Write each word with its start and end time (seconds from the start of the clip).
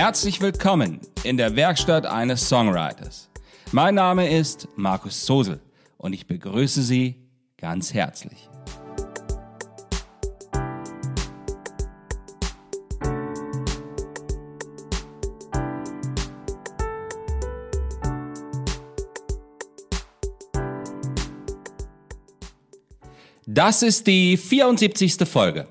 Herzlich 0.00 0.40
willkommen 0.40 1.00
in 1.24 1.36
der 1.36 1.56
Werkstatt 1.56 2.06
eines 2.06 2.48
Songwriters. 2.48 3.28
Mein 3.72 3.96
Name 3.96 4.30
ist 4.30 4.68
Markus 4.76 5.26
Sosel 5.26 5.60
und 5.96 6.12
ich 6.12 6.28
begrüße 6.28 6.82
Sie 6.82 7.16
ganz 7.56 7.92
herzlich. 7.92 8.48
Das 23.46 23.82
ist 23.82 24.06
die 24.06 24.36
74. 24.36 25.28
Folge. 25.28 25.66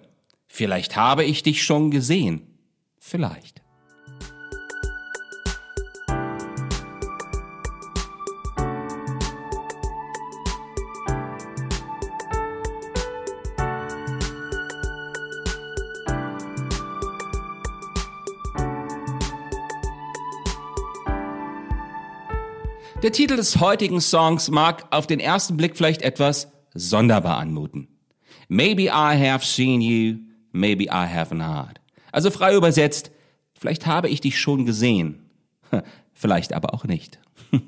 Vielleicht 0.50 0.98
habe 0.98 1.24
ich 1.24 1.44
dich 1.44 1.64
schon 1.64 1.92
gesehen. 1.92 2.60
Vielleicht. 3.00 3.57
Der 23.04 23.12
Titel 23.12 23.36
des 23.36 23.60
heutigen 23.60 24.02
Songs 24.02 24.50
mag 24.50 24.88
auf 24.90 25.06
den 25.06 25.20
ersten 25.20 25.56
Blick 25.56 25.78
vielleicht 25.78 26.02
etwas 26.02 26.52
sonderbar 26.74 27.38
anmuten. 27.38 27.88
Maybe 28.48 28.86
I 28.86 29.16
have 29.30 29.46
seen 29.46 29.82
you, 29.82 30.18
maybe 30.52 30.86
I 30.86 31.06
have 31.06 31.36
not. 31.36 31.80
Also 32.12 32.32
frei 32.32 32.56
übersetzt, 32.56 33.12
vielleicht 33.54 33.86
habe 33.86 34.10
ich 34.10 34.22
dich 34.22 34.40
schon 34.40 34.66
gesehen, 34.66 35.30
vielleicht 36.14 36.54
aber 36.54 36.74
auch 36.74 36.86
nicht. 36.86 37.20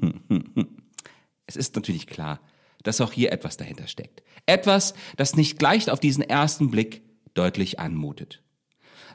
es 1.45 1.55
ist 1.55 1.75
natürlich 1.75 2.07
klar, 2.07 2.39
dass 2.81 2.99
auch 2.99 3.11
hier 3.11 3.31
etwas 3.31 3.55
dahinter 3.55 3.85
steckt. 3.85 4.23
Etwas, 4.47 4.95
das 5.15 5.35
nicht 5.35 5.59
gleich 5.59 5.91
auf 5.91 5.99
diesen 5.99 6.23
ersten 6.23 6.71
Blick 6.71 7.03
deutlich 7.35 7.79
anmutet. 7.79 8.41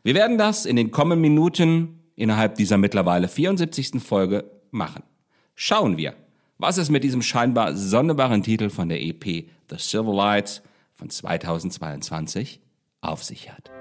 Wir 0.05 0.15
werden 0.15 0.39
das 0.39 0.65
in 0.65 0.77
den 0.77 0.93
kommenden 0.93 1.23
Minuten 1.23 2.05
innerhalb 2.15 2.55
dieser 2.55 2.79
mittlerweile 2.79 3.27
74. 3.27 4.01
Folge 4.01 4.49
machen. 4.71 5.03
Schauen 5.55 5.97
wir, 5.97 6.15
was 6.59 6.79
es 6.79 6.91
mit 6.91 7.05
diesem 7.05 7.23
scheinbar 7.23 7.77
sonderbaren 7.77 8.43
Titel 8.43 8.71
von 8.71 8.89
der 8.89 9.01
EP 9.01 9.25
The 9.71 9.77
Silver 9.79 10.15
Lights 10.15 10.63
von 10.95 11.11
2022 11.11 12.61
auf 13.01 13.23
sich 13.23 13.51
hat. 13.51 13.74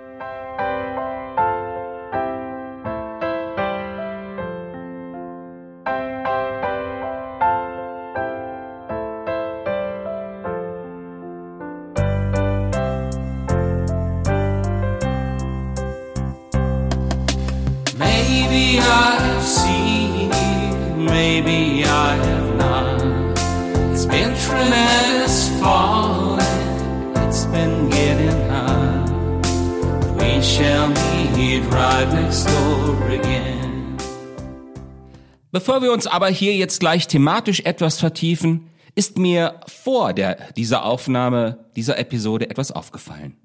Bevor 35.54 35.84
wir 35.84 35.94
uns 35.94 36.08
aber 36.08 36.30
hier 36.30 36.56
jetzt 36.56 36.80
gleich 36.80 37.08
thematisch 37.08 37.60
etwas 37.60 38.00
vertiefen, 38.00 38.72
ist 38.96 39.20
mir 39.20 39.60
vor 39.68 40.12
der, 40.14 40.52
dieser 40.54 40.84
Aufnahme 40.84 41.70
dieser 41.76 42.00
Episode 42.00 42.50
etwas 42.50 42.72
aufgefallen. 42.72 43.38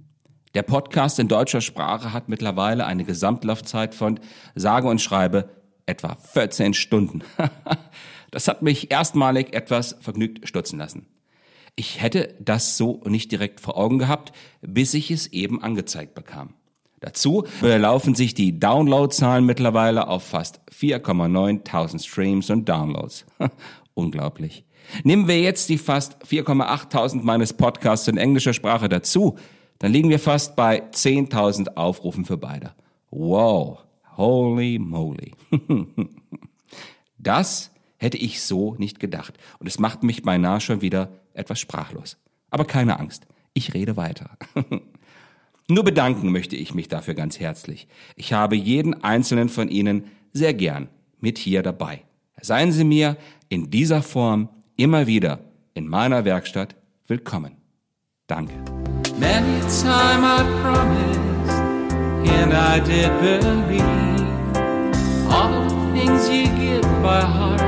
Der 0.54 0.62
Podcast 0.62 1.18
in 1.18 1.28
deutscher 1.28 1.60
Sprache 1.60 2.14
hat 2.14 2.30
mittlerweile 2.30 2.86
eine 2.86 3.04
Gesamtlaufzeit 3.04 3.94
von 3.94 4.20
sage 4.54 4.88
und 4.88 5.02
schreibe 5.02 5.50
etwa 5.84 6.14
14 6.14 6.72
Stunden. 6.72 7.24
das 8.30 8.48
hat 8.48 8.62
mich 8.62 8.91
erstmalig 8.91 9.52
etwas 9.52 9.94
vergnügt 10.00 10.48
stutzen 10.48 10.78
lassen. 10.78 11.06
Ich 11.76 12.00
hätte 12.00 12.34
das 12.41 12.78
so 12.78 13.02
nicht 13.04 13.30
direkt 13.32 13.60
vor 13.60 13.76
Augen 13.76 13.98
gehabt, 13.98 14.32
bis 14.62 14.94
ich 14.94 15.10
es 15.10 15.26
eben 15.26 15.62
angezeigt 15.62 16.14
bekam. 16.14 16.54
Dazu 17.00 17.44
belaufen 17.60 18.14
sich 18.14 18.34
die 18.34 18.59
Downloadzahlen 18.59 19.44
mittlerweile 19.44 20.09
auf 20.09 20.25
fast 20.25 20.60
4,9 20.72 22.04
Streams 22.04 22.50
und 22.50 22.69
Downloads. 22.69 23.25
Unglaublich. 23.94 24.64
Nehmen 25.04 25.28
wir 25.28 25.41
jetzt 25.41 25.69
die 25.69 25.78
fast 25.78 26.16
4,8 26.25 27.22
meines 27.22 27.53
Podcasts 27.53 28.09
in 28.09 28.16
englischer 28.16 28.53
Sprache 28.53 28.88
dazu, 28.88 29.36
dann 29.78 29.92
liegen 29.92 30.10
wir 30.10 30.19
fast 30.19 30.56
bei 30.56 30.82
10.000 30.91 31.76
Aufrufen 31.76 32.25
für 32.25 32.36
beide. 32.36 32.72
Wow, 33.10 33.84
holy 34.16 34.78
moly. 34.78 35.34
das 37.19 37.70
hätte 37.97 38.16
ich 38.16 38.42
so 38.42 38.75
nicht 38.76 38.98
gedacht 38.98 39.34
und 39.60 39.66
es 39.66 39.78
macht 39.78 40.03
mich 40.03 40.22
beinahe 40.22 40.60
schon 40.60 40.80
wieder 40.80 41.12
etwas 41.34 41.60
sprachlos. 41.60 42.16
Aber 42.50 42.65
keine 42.65 42.98
Angst, 42.98 43.26
ich 43.54 43.75
rede 43.75 43.97
weiter. 43.97 44.30
Nur 45.70 45.84
bedanken 45.84 46.32
möchte 46.32 46.56
ich 46.56 46.72
mich 46.72 46.88
dafür 46.88 47.12
ganz 47.12 47.38
herzlich. 47.38 47.88
Ich 48.16 48.32
habe 48.32 48.56
jeden 48.56 49.04
einzelnen 49.04 49.50
von 49.50 49.68
Ihnen 49.68 50.04
sehr 50.32 50.54
gern 50.54 50.88
mit 51.20 51.36
hier 51.36 51.62
dabei. 51.62 52.04
Seien 52.40 52.72
Sie 52.72 52.84
mir 52.84 53.18
in 53.50 53.70
dieser 53.70 54.02
Form 54.02 54.48
immer 54.76 55.06
wieder 55.06 55.40
in 55.74 55.86
meiner 55.86 56.24
Werkstatt 56.24 56.74
willkommen. 57.06 57.58
Danke. 58.28 58.54
Many 59.20 59.60
time 59.82 60.24
I 60.24 60.42
promised, 60.62 61.50
and 62.32 62.54
I 62.54 62.80
did 62.80 63.10
believe. 63.20 63.82
All 65.28 65.68
the 65.68 66.00
things 66.00 66.30
you 66.30 66.44
give 66.56 66.80
by 67.02 67.20
heart 67.20 67.60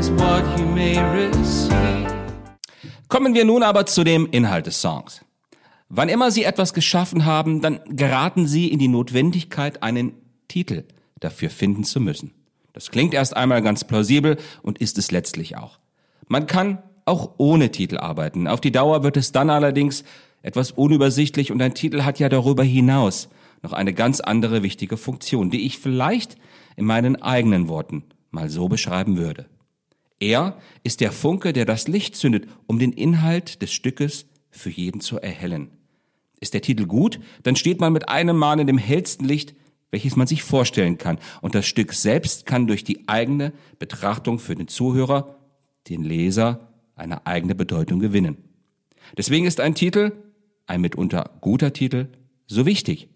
is 0.00 0.10
what 0.12 0.42
you 0.58 0.64
may 0.64 0.98
receive. 0.98 2.08
Kommen 3.08 3.34
wir 3.34 3.44
nun 3.44 3.62
aber 3.62 3.84
zu 3.84 4.04
dem 4.04 4.26
Inhalt 4.30 4.64
des 4.64 4.80
Songs. 4.80 5.22
Wann 5.94 6.08
immer 6.08 6.30
Sie 6.30 6.44
etwas 6.44 6.72
geschaffen 6.72 7.26
haben, 7.26 7.60
dann 7.60 7.78
geraten 7.86 8.46
Sie 8.46 8.68
in 8.68 8.78
die 8.78 8.88
Notwendigkeit, 8.88 9.82
einen 9.82 10.14
Titel 10.48 10.84
dafür 11.20 11.50
finden 11.50 11.84
zu 11.84 12.00
müssen. 12.00 12.32
Das 12.72 12.90
klingt 12.90 13.12
erst 13.12 13.36
einmal 13.36 13.60
ganz 13.60 13.84
plausibel 13.84 14.38
und 14.62 14.78
ist 14.78 14.96
es 14.96 15.10
letztlich 15.10 15.58
auch. 15.58 15.78
Man 16.28 16.46
kann 16.46 16.82
auch 17.04 17.34
ohne 17.36 17.70
Titel 17.70 17.98
arbeiten. 17.98 18.48
Auf 18.48 18.62
die 18.62 18.72
Dauer 18.72 19.02
wird 19.02 19.18
es 19.18 19.32
dann 19.32 19.50
allerdings 19.50 20.02
etwas 20.40 20.70
unübersichtlich 20.70 21.52
und 21.52 21.60
ein 21.60 21.74
Titel 21.74 22.04
hat 22.04 22.18
ja 22.18 22.30
darüber 22.30 22.64
hinaus 22.64 23.28
noch 23.60 23.74
eine 23.74 23.92
ganz 23.92 24.20
andere 24.20 24.62
wichtige 24.62 24.96
Funktion, 24.96 25.50
die 25.50 25.66
ich 25.66 25.78
vielleicht 25.78 26.36
in 26.74 26.86
meinen 26.86 27.20
eigenen 27.20 27.68
Worten 27.68 28.04
mal 28.30 28.48
so 28.48 28.66
beschreiben 28.66 29.18
würde. 29.18 29.44
Er 30.20 30.56
ist 30.84 31.02
der 31.02 31.12
Funke, 31.12 31.52
der 31.52 31.66
das 31.66 31.86
Licht 31.86 32.16
zündet, 32.16 32.48
um 32.66 32.78
den 32.78 32.92
Inhalt 32.92 33.60
des 33.60 33.74
Stückes 33.74 34.24
für 34.48 34.70
jeden 34.70 35.02
zu 35.02 35.20
erhellen. 35.20 35.68
Ist 36.42 36.54
der 36.54 36.60
Titel 36.60 36.86
gut, 36.86 37.20
dann 37.44 37.54
steht 37.54 37.80
man 37.80 37.92
mit 37.92 38.08
einem 38.08 38.36
Mal 38.36 38.58
in 38.58 38.66
dem 38.66 38.76
hellsten 38.76 39.24
Licht, 39.24 39.54
welches 39.92 40.16
man 40.16 40.26
sich 40.26 40.42
vorstellen 40.42 40.98
kann. 40.98 41.20
Und 41.40 41.54
das 41.54 41.66
Stück 41.66 41.92
selbst 41.92 42.46
kann 42.46 42.66
durch 42.66 42.82
die 42.82 43.06
eigene 43.06 43.52
Betrachtung 43.78 44.40
für 44.40 44.56
den 44.56 44.66
Zuhörer, 44.66 45.38
den 45.88 46.02
Leser, 46.02 46.72
eine 46.96 47.28
eigene 47.28 47.54
Bedeutung 47.54 48.00
gewinnen. 48.00 48.38
Deswegen 49.16 49.46
ist 49.46 49.60
ein 49.60 49.76
Titel, 49.76 50.10
ein 50.66 50.80
mitunter 50.80 51.30
guter 51.40 51.72
Titel, 51.72 52.08
so 52.48 52.66
wichtig. 52.66 53.08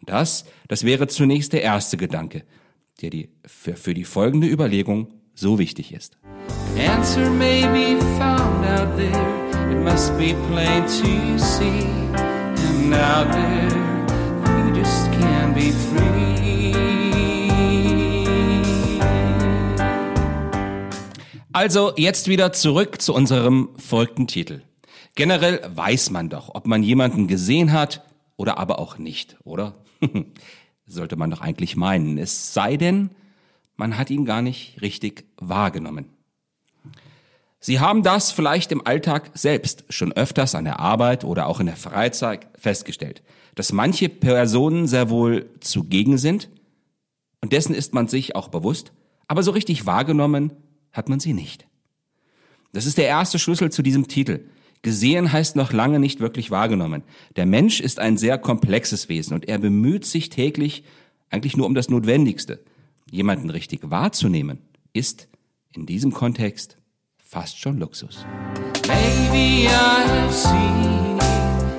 Und 0.00 0.08
das, 0.08 0.46
das 0.68 0.84
wäre 0.84 1.08
zunächst 1.08 1.52
der 1.52 1.60
erste 1.60 1.98
Gedanke, 1.98 2.44
der 3.02 3.10
die, 3.10 3.28
für, 3.44 3.76
für 3.76 3.92
die 3.92 4.04
folgende 4.04 4.46
Überlegung 4.46 5.12
so 5.34 5.58
wichtig 5.58 5.92
ist. 5.92 6.16
Answer 6.78 7.28
may 7.28 7.62
be 7.68 8.00
found 8.18 8.64
out 8.64 8.96
there, 8.96 9.70
it 9.70 9.84
must 9.84 10.16
be 10.16 10.34
plain 10.48 10.84
to 10.86 11.38
see. 11.38 12.25
Out 12.92 13.30
there, 13.32 13.68
you 14.66 14.74
just 14.74 15.10
can't 15.12 15.54
be 15.54 15.72
free. 15.72 16.72
Also 21.52 21.92
jetzt 21.96 22.28
wieder 22.28 22.52
zurück 22.52 23.00
zu 23.00 23.14
unserem 23.14 23.70
folgenden 23.78 24.26
Titel. 24.26 24.62
Generell 25.14 25.60
weiß 25.74 26.10
man 26.10 26.28
doch, 26.28 26.54
ob 26.54 26.66
man 26.66 26.82
jemanden 26.82 27.26
gesehen 27.28 27.72
hat 27.72 28.04
oder 28.36 28.58
aber 28.58 28.78
auch 28.78 28.98
nicht, 28.98 29.36
oder? 29.44 29.74
Sollte 30.86 31.16
man 31.16 31.30
doch 31.30 31.40
eigentlich 31.40 31.76
meinen. 31.76 32.18
Es 32.18 32.52
sei 32.52 32.76
denn, 32.76 33.10
man 33.76 33.96
hat 33.96 34.10
ihn 34.10 34.24
gar 34.24 34.42
nicht 34.42 34.82
richtig 34.82 35.24
wahrgenommen. 35.38 36.15
Sie 37.60 37.80
haben 37.80 38.02
das 38.02 38.30
vielleicht 38.30 38.70
im 38.72 38.86
Alltag 38.86 39.30
selbst 39.34 39.84
schon 39.88 40.12
öfters 40.12 40.54
an 40.54 40.64
der 40.64 40.78
Arbeit 40.78 41.24
oder 41.24 41.46
auch 41.46 41.60
in 41.60 41.66
der 41.66 41.76
Freizeit 41.76 42.46
festgestellt, 42.58 43.22
dass 43.54 43.72
manche 43.72 44.08
Personen 44.08 44.86
sehr 44.86 45.10
wohl 45.10 45.48
zugegen 45.60 46.18
sind, 46.18 46.48
Und 47.42 47.52
dessen 47.52 47.74
ist 47.74 47.94
man 47.94 48.08
sich 48.08 48.34
auch 48.34 48.48
bewusst, 48.48 48.92
aber 49.28 49.42
so 49.42 49.52
richtig 49.52 49.86
wahrgenommen 49.86 50.52
hat 50.92 51.08
man 51.08 51.20
sie 51.20 51.32
nicht. 51.32 51.66
Das 52.72 52.86
ist 52.86 52.98
der 52.98 53.06
erste 53.06 53.38
Schlüssel 53.38 53.70
zu 53.70 53.82
diesem 53.82 54.08
Titel. 54.08 54.48
Gesehen 54.82 55.32
heißt 55.32 55.54
noch 55.54 55.72
lange 55.72 55.98
nicht 55.98 56.20
wirklich 56.20 56.50
wahrgenommen. 56.50 57.02
Der 57.36 57.46
Mensch 57.46 57.80
ist 57.80 57.98
ein 58.00 58.16
sehr 58.16 58.38
komplexes 58.38 59.08
Wesen 59.08 59.34
und 59.34 59.48
er 59.48 59.58
bemüht 59.58 60.04
sich 60.06 60.28
täglich 60.28 60.84
eigentlich 61.30 61.56
nur 61.56 61.66
um 61.66 61.74
das 61.74 61.88
Notwendigste. 61.88 62.64
Jemanden 63.10 63.50
richtig 63.50 63.80
wahrzunehmen 63.84 64.58
ist 64.92 65.28
in 65.72 65.86
diesem 65.86 66.12
Kontext 66.12 66.78
fast 67.26 67.58
schon 67.58 67.78
Luxus. 67.78 68.24
Maybe 68.86 69.66
I 69.66 70.00
have 70.08 70.32
seen 70.32 71.18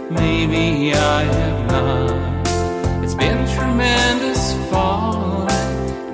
maybe 0.09 0.93
I 0.93 1.23
have 1.23 1.71
not. 1.71 3.03
It's 3.03 3.15
been 3.15 3.47
tremendous 3.55 4.53
fun, 4.69 5.47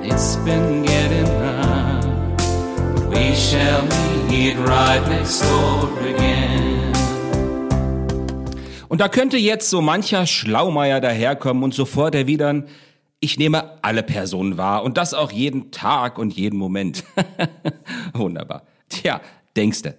it's 0.03 0.35
been 0.45 0.83
getting 0.83 1.27
round. 1.39 2.38
But 2.95 3.09
we 3.09 3.35
shall 3.35 3.81
meet 4.30 4.56
right 4.68 5.01
next 5.09 5.41
door 5.41 5.89
again. 6.00 6.94
Und 8.88 9.01
da 9.01 9.07
könnte 9.07 9.38
jetzt 9.38 9.71
so 9.71 9.81
mancher 9.81 10.27
Schlaumeier 10.27 11.01
daherkommen 11.01 11.63
und 11.63 11.74
sofort 11.74 12.13
erwidern, 12.13 12.68
ich 13.19 13.39
nehme 13.39 13.79
alle 13.81 14.03
Personen 14.03 14.57
wahr 14.57 14.83
und 14.83 14.97
das 14.97 15.15
auch 15.15 15.31
jeden 15.31 15.71
Tag 15.71 16.19
und 16.19 16.33
jeden 16.33 16.59
Moment. 16.59 17.03
Wunderbar. 18.13 18.63
Tja, 18.93 19.21
denkste. 19.55 19.97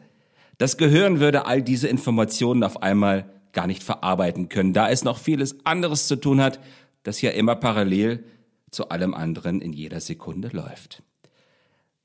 Das 0.58 0.76
Gehirn 0.76 1.18
würde 1.18 1.46
all 1.46 1.62
diese 1.62 1.88
Informationen 1.88 2.62
auf 2.62 2.82
einmal 2.82 3.28
gar 3.52 3.66
nicht 3.66 3.82
verarbeiten 3.82 4.48
können, 4.48 4.72
da 4.72 4.88
es 4.88 5.02
noch 5.02 5.18
vieles 5.18 5.64
anderes 5.66 6.06
zu 6.06 6.16
tun 6.16 6.40
hat, 6.40 6.60
das 7.02 7.20
ja 7.20 7.30
immer 7.30 7.56
parallel 7.56 8.24
zu 8.70 8.88
allem 8.90 9.14
anderen 9.14 9.60
in 9.60 9.72
jeder 9.72 10.00
Sekunde 10.00 10.48
läuft. 10.52 11.02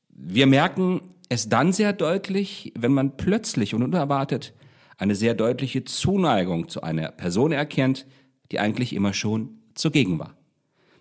Wir 0.10 0.48
merken 0.48 1.02
es 1.30 1.48
dann 1.48 1.74
sehr 1.74 1.94
deutlich, 1.94 2.74
wenn 2.78 2.92
man 2.92 3.18
plötzlich 3.18 3.76
und 3.76 3.84
unerwartet 3.84 4.54
eine 4.98 5.16
sehr 5.16 5.36
deutliche 5.36 5.84
Zuneigung 5.84 6.70
zu 6.70 6.82
einer 6.82 7.12
Person 7.12 7.52
erkennt, 7.52 8.08
die 8.52 8.60
eigentlich 8.60 8.94
immer 8.94 9.14
schon 9.14 9.60
zugegen 9.76 10.20
war. 10.20 10.36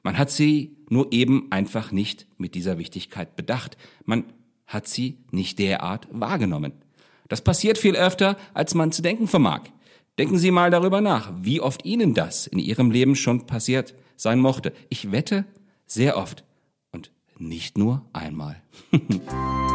Man 0.02 0.18
hat 0.18 0.30
sie 0.30 0.76
nur 0.90 1.12
eben 1.12 1.50
einfach 1.50 1.92
nicht 1.92 2.26
mit 2.36 2.54
dieser 2.54 2.78
Wichtigkeit 2.78 3.36
bedacht. 3.36 3.76
Man 4.04 4.24
hat 4.68 4.86
sie 4.86 5.18
nicht 5.32 5.58
derart 5.58 6.06
wahrgenommen. 6.12 6.72
Das 7.26 7.42
passiert 7.42 7.76
viel 7.76 7.96
öfter, 7.96 8.36
als 8.54 8.74
man 8.74 8.92
zu 8.92 9.02
denken 9.02 9.26
vermag. 9.26 9.62
Denken 10.18 10.38
Sie 10.38 10.50
mal 10.50 10.70
darüber 10.70 11.00
nach, 11.00 11.32
wie 11.36 11.60
oft 11.60 11.84
Ihnen 11.84 12.14
das 12.14 12.46
in 12.46 12.58
Ihrem 12.58 12.90
Leben 12.90 13.14
schon 13.14 13.46
passiert 13.46 13.94
sein 14.16 14.40
mochte. 14.40 14.72
Ich 14.88 15.12
wette, 15.12 15.44
sehr 15.86 16.16
oft. 16.16 16.44
Und 16.90 17.12
nicht 17.38 17.78
nur 17.78 18.04
einmal. 18.12 18.60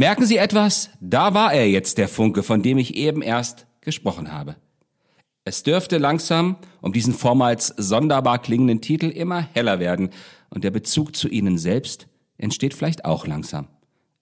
merken 0.00 0.24
Sie 0.24 0.38
etwas? 0.38 0.88
Da 1.00 1.34
war 1.34 1.52
er 1.52 1.68
jetzt, 1.68 1.98
der 1.98 2.08
Funke, 2.08 2.42
von 2.42 2.62
dem 2.62 2.78
ich 2.78 2.96
eben 2.96 3.20
erst 3.20 3.66
gesprochen 3.82 4.32
habe. 4.32 4.56
Es 5.44 5.62
dürfte 5.62 5.98
langsam 5.98 6.56
um 6.80 6.94
diesen 6.94 7.12
vormals 7.12 7.68
sonderbar 7.76 8.38
klingenden 8.38 8.80
Titel 8.80 9.10
immer 9.10 9.42
heller 9.52 9.78
werden 9.78 10.08
und 10.48 10.64
der 10.64 10.70
Bezug 10.70 11.14
zu 11.14 11.28
Ihnen 11.28 11.58
selbst 11.58 12.08
entsteht 12.38 12.72
vielleicht 12.72 13.04
auch 13.04 13.26
langsam. 13.26 13.68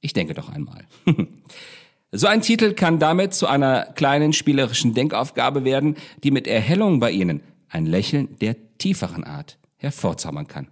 Ich 0.00 0.12
denke 0.12 0.34
doch 0.34 0.48
einmal. 0.48 0.84
so 2.12 2.26
ein 2.26 2.42
Titel 2.42 2.72
kann 2.72 2.98
damit 2.98 3.32
zu 3.32 3.46
einer 3.46 3.84
kleinen 3.94 4.32
spielerischen 4.32 4.94
Denkaufgabe 4.94 5.64
werden, 5.64 5.94
die 6.24 6.32
mit 6.32 6.48
Erhellung 6.48 6.98
bei 6.98 7.12
Ihnen 7.12 7.40
ein 7.68 7.86
Lächeln 7.86 8.36
der 8.40 8.56
tieferen 8.78 9.22
Art 9.22 9.58
hervorzaubern 9.76 10.48
kann. 10.48 10.66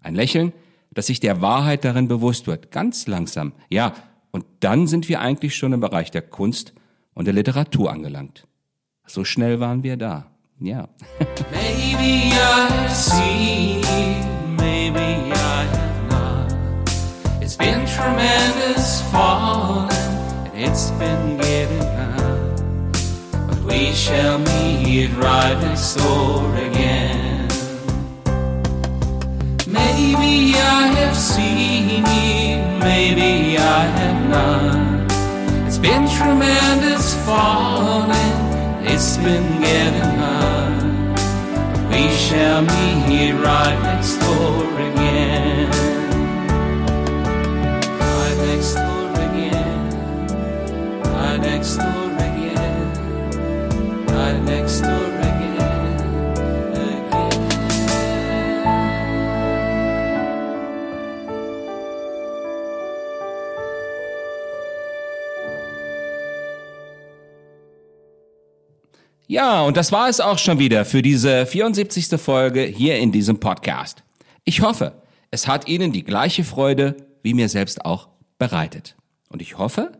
Ein 0.00 0.16
Lächeln, 0.16 0.52
das 0.90 1.06
sich 1.06 1.20
der 1.20 1.40
Wahrheit 1.40 1.84
darin 1.84 2.08
bewusst 2.08 2.48
wird, 2.48 2.72
ganz 2.72 3.06
langsam, 3.06 3.52
ja, 3.68 3.94
und 4.30 4.44
dann 4.60 4.86
sind 4.86 5.08
wir 5.08 5.20
eigentlich 5.20 5.56
schon 5.56 5.72
im 5.72 5.80
Bereich 5.80 6.10
der 6.10 6.22
Kunst 6.22 6.72
und 7.14 7.26
der 7.26 7.34
Literatur 7.34 7.90
angelangt. 7.90 8.46
So 9.06 9.24
schnell 9.24 9.60
waren 9.60 9.82
wir 9.82 9.96
da. 9.96 10.30
Ja. 10.60 10.88
Maybe 11.50 12.32
I've 12.34 12.90
seen 12.90 13.80
maybe 14.56 15.32
I 15.32 15.64
have 15.64 16.08
not. 16.10 17.42
It's 17.42 17.56
been 17.56 17.86
tremendous 17.86 19.00
falling, 19.10 19.90
and 20.44 20.54
it's 20.54 20.90
been 20.92 21.38
getting 21.38 21.80
high. 21.96 22.52
But 23.48 23.58
we 23.64 23.92
shall 23.92 24.38
meet 24.38 25.10
right 25.16 25.58
next 25.60 25.96
door 25.96 26.54
again. 26.56 27.29
Maybe 29.72 30.54
I 30.56 30.86
have 30.98 31.16
seen 31.16 32.04
you, 32.04 32.56
maybe 32.80 33.56
I 33.56 33.82
have 34.00 34.20
not. 34.28 35.66
It's 35.66 35.78
been 35.78 36.08
tremendous 36.08 37.14
falling, 37.24 38.36
it's 38.84 39.16
been 39.18 39.60
getting 39.60 40.14
high. 40.22 41.88
We 41.90 42.10
shall 42.10 42.62
meet 42.62 43.32
right 43.34 43.78
next 43.82 44.16
door 44.18 44.89
Ja, 69.30 69.62
und 69.62 69.76
das 69.76 69.92
war 69.92 70.08
es 70.08 70.18
auch 70.18 70.38
schon 70.38 70.58
wieder 70.58 70.84
für 70.84 71.02
diese 71.02 71.46
74. 71.46 72.20
Folge 72.20 72.62
hier 72.62 72.98
in 72.98 73.12
diesem 73.12 73.38
Podcast. 73.38 74.02
Ich 74.42 74.60
hoffe, 74.60 75.00
es 75.30 75.46
hat 75.46 75.68
Ihnen 75.68 75.92
die 75.92 76.02
gleiche 76.02 76.42
Freude 76.42 76.96
wie 77.22 77.34
mir 77.34 77.48
selbst 77.48 77.84
auch 77.84 78.08
bereitet. 78.40 78.96
Und 79.28 79.40
ich 79.40 79.56
hoffe, 79.56 79.92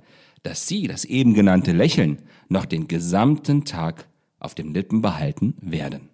dass 0.43 0.67
Sie 0.67 0.89
das 0.89 1.05
eben 1.05 1.35
genannte 1.35 1.71
Lächeln 1.71 2.19
noch 2.49 2.65
den 2.65 2.89
gesamten 2.89 3.65
Tag 3.65 4.09
auf 4.41 4.57
den 4.57 4.75
Lippen 4.75 5.01
behalten 5.01 5.55
werden. 5.61 6.09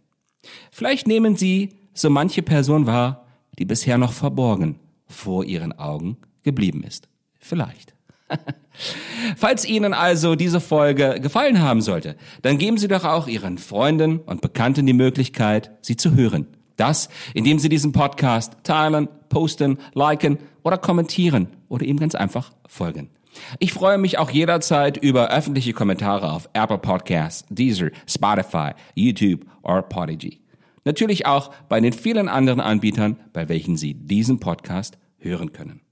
Vielleicht 0.71 1.07
nehmen 1.07 1.37
Sie 1.37 1.71
so 1.95 2.11
manche 2.11 2.43
Person 2.43 2.85
wahr, 2.85 3.27
die 3.59 3.65
bisher 3.65 3.97
noch 3.97 4.13
verborgen 4.13 4.79
vor 5.07 5.43
Ihren 5.43 5.73
Augen 5.73 6.19
geblieben 6.43 6.85
ist. 6.85 7.09
Vielleicht. 7.39 7.96
Falls 9.37 9.65
Ihnen 9.65 9.95
also 9.95 10.35
diese 10.35 10.61
Folge 10.61 11.19
gefallen 11.21 11.61
haben 11.61 11.81
sollte, 11.81 12.17
dann 12.43 12.59
geben 12.59 12.79
Sie 12.79 12.89
doch 12.89 13.05
auch 13.05 13.29
Ihren 13.29 13.59
Freunden 13.59 14.19
und 14.19 14.41
Bekannten 14.41 14.87
die 14.87 14.93
Möglichkeit, 14.93 15.71
sie 15.83 15.97
zu 15.97 16.15
hören. 16.15 16.47
Das, 16.77 17.09
indem 17.33 17.59
Sie 17.59 17.69
diesen 17.69 17.93
Podcast 17.93 18.53
teilen, 18.63 19.09
posten, 19.29 19.79
liken 19.95 20.39
oder 20.63 20.79
kommentieren 20.79 21.49
oder 21.69 21.87
ihm 21.87 21.99
ganz 21.99 22.15
einfach 22.15 22.53
folgen. 22.67 23.11
Ich 23.59 23.73
freue 23.73 23.99
mich 23.99 24.19
auch 24.19 24.31
jederzeit 24.31 24.97
über 24.97 25.29
öffentliche 25.31 25.73
Kommentare 25.73 26.33
auf 26.33 26.49
Apple 26.53 26.79
Podcasts, 26.79 27.45
Deezer, 27.51 27.91
Spotify, 28.07 28.73
YouTube 28.95 29.45
oder 29.63 29.83
Podigy. 29.83 30.41
Natürlich 30.85 31.27
auch 31.27 31.51
bei 31.69 31.81
den 31.81 31.93
vielen 31.93 32.29
anderen 32.29 32.61
Anbietern, 32.61 33.19
bei 33.33 33.49
welchen 33.49 33.77
Sie 33.77 33.95
diesen 33.95 34.39
Podcast 34.39 34.99
hören 35.19 35.53
können. 35.53 35.86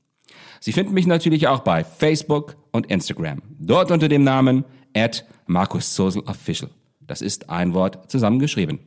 Sie 0.61 0.73
finden 0.73 0.95
mich 0.95 1.07
natürlich 1.07 1.49
auch 1.49 1.61
bei 1.61 1.85
Facebook 1.85 2.57
und 2.73 2.87
Instagram. 2.87 3.43
Dort 3.59 3.91
unter 3.91 4.09
dem 4.09 4.25
Namen 4.25 4.65
at 4.95 5.25
Official. 5.49 6.71
Das 7.01 7.21
ist 7.21 7.51
ein 7.51 7.75
Wort 7.75 8.11
zusammengeschrieben. 8.11 8.79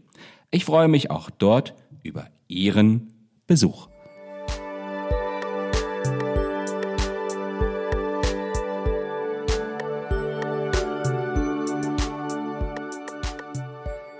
Ich 0.50 0.66
freue 0.66 0.88
mich 0.88 1.12
auch 1.12 1.30
dort 1.30 1.76
über 2.04 2.28
Ihren 2.48 3.14
Besuch. 3.46 3.90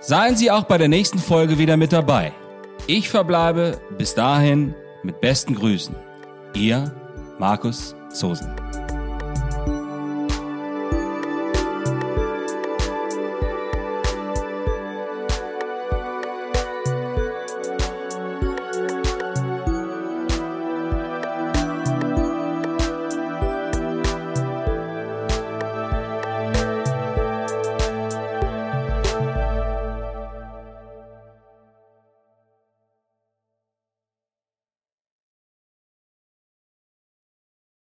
Seien 0.00 0.36
Sie 0.36 0.50
auch 0.50 0.64
bei 0.64 0.78
der 0.78 0.88
nächsten 0.88 1.18
Folge 1.18 1.58
wieder 1.58 1.76
mit 1.76 1.92
dabei. 1.92 2.32
Ich 2.86 3.10
verbleibe 3.10 3.78
bis 3.98 4.14
dahin 4.14 4.74
mit 5.02 5.20
besten 5.20 5.54
Grüßen. 5.54 5.94
Ihr 6.54 6.94
Markus 7.38 7.94
Zosen. 8.12 8.67